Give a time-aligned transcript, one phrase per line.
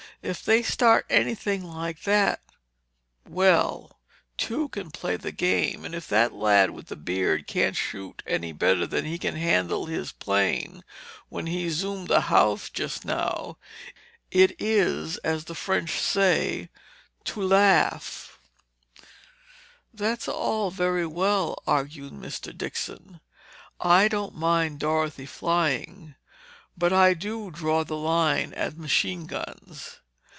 [0.23, 6.89] If they start anything like that—well—two can play the game and if that lad with
[6.89, 10.83] the beard can't shoot any better than he handled his plane
[11.29, 16.69] when he zoomed the house just now—it is, as the French say,
[17.23, 18.37] 'to laugh'!"
[19.91, 22.55] "That's all very well," argued Mr.
[22.55, 23.21] Dixon.
[23.79, 26.13] "I don't mind Dorothy flying,
[26.77, 29.97] but I do draw the line at machine guns.